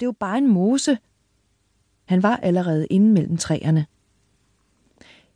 [0.00, 0.98] Det er jo bare en mose.
[2.04, 3.86] Han var allerede inde mellem træerne.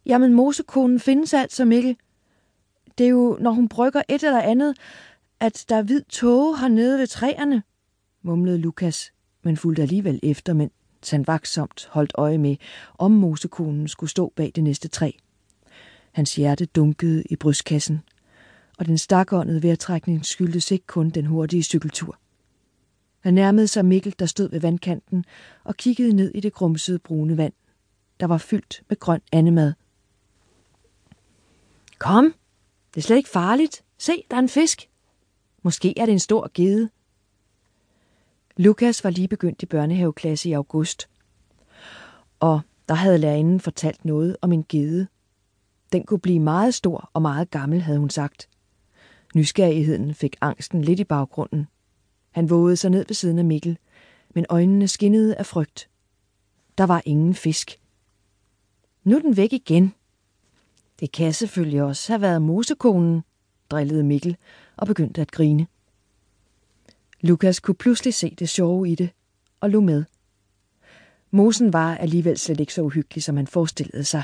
[0.06, 1.96] Jamen, mosekonen findes altså, Mikkel.
[2.98, 4.76] Det er jo, når hun brygger et eller andet,
[5.40, 7.62] at der er hvid tåge hernede ved træerne,
[8.22, 12.56] mumlede Lukas, men fulgte alligevel efter, mens han vaksomt holdt øje med,
[12.98, 15.10] om mosekonen skulle stå bag det næste træ.
[16.12, 18.00] Hans hjerte dunkede i brystkassen,
[18.78, 22.18] og den stakåndede vejrtrækning skyldtes ikke kun den hurtige cykeltur.
[23.24, 25.24] Han nærmede sig Mikkel, der stod ved vandkanten
[25.64, 27.52] og kiggede ned i det grumsede brune vand,
[28.20, 29.72] der var fyldt med grøn andemad.
[31.98, 32.34] Kom,
[32.94, 33.84] det er slet ikke farligt.
[33.98, 34.88] Se, der er en fisk.
[35.62, 36.90] Måske er det en stor gede.
[38.56, 41.08] Lukas var lige begyndt i børnehaveklasse i august,
[42.40, 45.06] og der havde lærerinden fortalt noget om en gede.
[45.92, 48.48] Den kunne blive meget stor og meget gammel, havde hun sagt.
[49.34, 51.66] Nysgerrigheden fik angsten lidt i baggrunden.
[52.34, 53.78] Han vågede sig ned ved siden af Mikkel,
[54.34, 55.88] men øjnene skinnede af frygt.
[56.78, 57.80] Der var ingen fisk.
[59.04, 59.94] Nu er den væk igen.
[61.00, 63.22] Det kan selvfølgelig også have været mosekonen,
[63.70, 64.36] drillede Mikkel
[64.76, 65.66] og begyndte at grine.
[67.20, 69.10] Lukas kunne pludselig se det sjove i det
[69.60, 70.04] og lå med.
[71.30, 74.22] Mosen var alligevel slet ikke så uhyggelig, som han forestillede sig.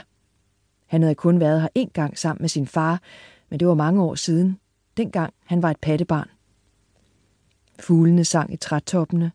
[0.87, 3.03] Han havde kun været her én gang sammen med sin far,
[3.49, 4.59] men det var mange år siden,
[4.97, 6.29] dengang han var et pattebarn.
[7.81, 9.33] Fuglene sang i trætoppene,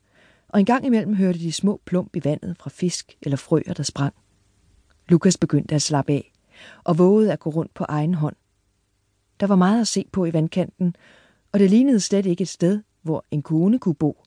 [0.47, 3.83] og en gang imellem hørte de små plump i vandet fra fisk eller frøer, der
[3.83, 4.13] sprang.
[5.09, 6.31] Lukas begyndte at slappe af,
[6.83, 8.35] og vågede at gå rundt på egen hånd.
[9.39, 10.95] Der var meget at se på i vandkanten,
[11.51, 14.23] og det lignede slet ikke et sted, hvor en kone kunne bo.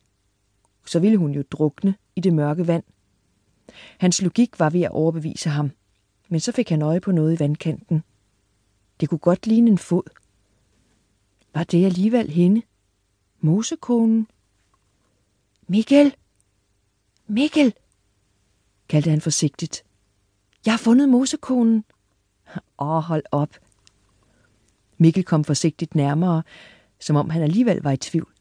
[0.86, 2.84] Så ville hun jo drukne i det mørke vand.
[3.98, 5.70] Hans logik var ved at overbevise ham,
[6.28, 8.02] men så fik han øje på noget i vandkanten.
[9.00, 10.02] Det kunne godt ligne en fod.
[11.54, 12.62] Var det alligevel hende?
[13.40, 14.28] Mosekonen?
[15.66, 16.14] Mikkel!
[17.26, 17.74] Mikkel!
[18.88, 19.84] kaldte han forsigtigt.
[20.66, 21.84] Jeg har fundet mosekonen.
[22.78, 23.50] Åh, hold op.
[24.98, 26.42] Mikkel kom forsigtigt nærmere,
[27.00, 28.32] som om han alligevel var i tvivl.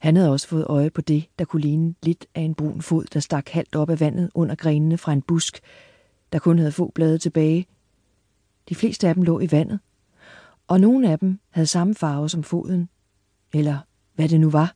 [0.00, 3.04] Han havde også fået øje på det, der kunne ligne lidt af en brun fod,
[3.04, 5.60] der stak halvt op af vandet under grenene fra en busk,
[6.32, 7.66] der kun havde få blade tilbage.
[8.68, 9.80] De fleste af dem lå i vandet,
[10.68, 12.88] og nogle af dem havde samme farve som foden.
[13.52, 13.78] Eller
[14.20, 14.74] hvad det nu var.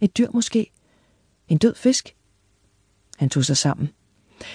[0.00, 0.70] Et dyr måske.
[1.48, 2.16] En død fisk.
[3.16, 3.88] Han tog sig sammen.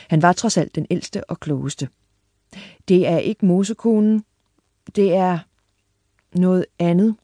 [0.09, 1.89] Han var trods alt den ældste og klogeste.
[2.88, 4.23] Det er ikke mosekonen.
[4.95, 5.39] Det er
[6.35, 7.16] noget andet.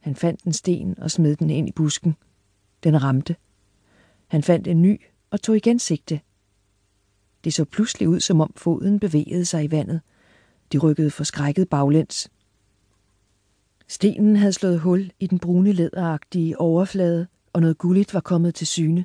[0.00, 2.16] Han fandt en sten og smed den ind i busken.
[2.82, 3.36] Den ramte.
[4.26, 5.00] Han fandt en ny
[5.30, 6.20] og tog igen sigte.
[7.44, 10.00] Det så pludselig ud, som om foden bevægede sig i vandet.
[10.72, 12.30] De rykkede forskrækket baglæns.
[13.88, 18.66] Stenen havde slået hul i den brune læderagtige overflade, og noget gulligt var kommet til
[18.66, 19.04] syne.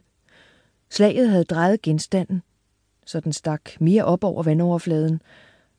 [0.89, 2.41] Slaget havde drejet genstanden,
[3.05, 5.21] så den stak mere op over vandoverfladen,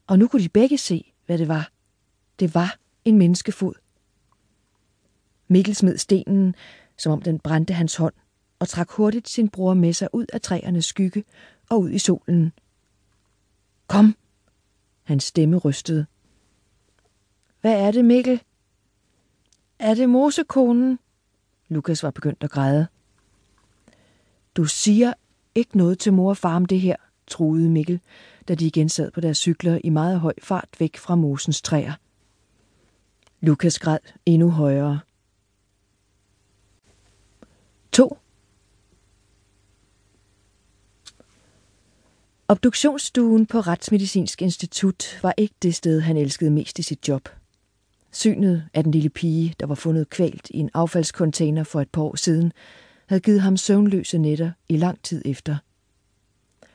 [0.06, 1.70] og nu kunne de begge se, hvad det var.
[2.40, 3.74] Det var en menneskefod.
[5.48, 6.54] Mikkel smed stenen,
[6.96, 8.14] som om den brændte hans hånd,
[8.58, 11.24] og trak hurtigt sin bror med sig ud af træernes skygge
[11.70, 12.52] og ud i solen.
[13.86, 14.16] Kom!
[15.02, 16.06] Hans stemme rystede.
[17.60, 18.40] Hvad er det, Mikkel?
[19.82, 20.98] Er det mosekonen?
[21.68, 22.86] Lukas var begyndt at græde.
[24.56, 25.12] Du siger
[25.54, 28.00] ikke noget til mor og far om det her, truede Mikkel,
[28.48, 31.92] da de igen sad på deres cykler i meget høj fart væk fra mosens træer.
[33.40, 35.00] Lukas græd endnu højere.
[37.92, 38.18] 2.
[42.48, 47.28] Obduktionsstuen på Retsmedicinsk Institut var ikke det sted, han elskede mest i sit job.
[48.12, 52.02] Synet af den lille pige, der var fundet kvalt i en affaldskontainer for et par
[52.02, 52.52] år siden,
[53.06, 55.56] havde givet ham søvnløse nætter i lang tid efter.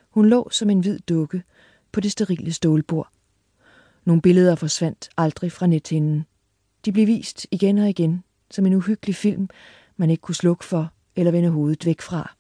[0.09, 1.44] Hun lå som en hvid dukke
[1.92, 3.09] på det sterile stålbord.
[4.06, 6.25] Nogle billeder forsvandt aldrig fra nethinden.
[6.86, 9.50] De blev vist igen og igen, som en uhyggelig film,
[9.98, 12.36] man ikke kunne slukke for eller vende hovedet væk fra.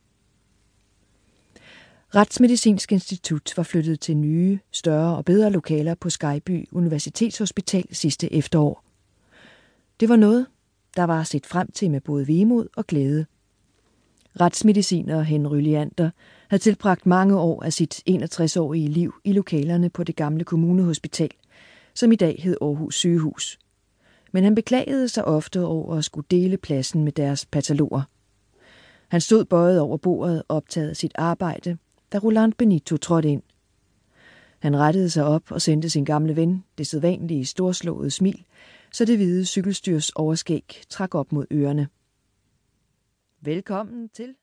[2.15, 8.86] Retsmedicinsk Institut var flyttet til nye, større og bedre lokaler på Skyby Universitetshospital sidste efterår.
[9.99, 10.45] Det var noget,
[10.95, 13.25] der var set frem til med både vemod og glæde.
[14.41, 16.09] Retsmediciner Henry Leander
[16.47, 21.31] havde tilbragt mange år af sit 61-årige liv i lokalerne på det gamle kommunehospital,
[21.93, 23.59] som i dag hed Aarhus sygehus.
[24.31, 28.01] Men han beklagede sig ofte over at skulle dele pladsen med deres patologer.
[29.07, 31.77] Han stod bøjet over bordet og optagede sit arbejde,
[32.13, 33.43] da Roland Benito trådte ind.
[34.59, 38.43] Han rettede sig op og sendte sin gamle ven det sædvanlige storslåede smil,
[38.91, 41.87] så det hvide cykelstyrs overskæg trak op mod ørerne.
[43.41, 44.35] Velkommen til